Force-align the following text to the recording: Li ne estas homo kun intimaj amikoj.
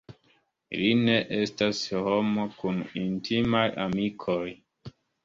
Li 0.77 0.87
ne 1.01 1.17
estas 1.39 1.81
homo 2.05 2.45
kun 2.63 2.79
intimaj 3.03 3.63
amikoj. 3.85 4.41